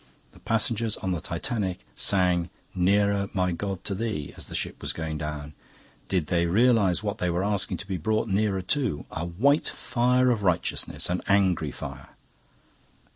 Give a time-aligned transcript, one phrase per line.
[0.31, 4.93] The passengers on the "Titanic" sang "Nearer my God to Thee" as the ship was
[4.93, 5.53] going down.
[6.09, 9.05] Did they realise what they were asking to be brought nearer to?
[9.11, 12.15] A white fire of righteousness, an angry fire...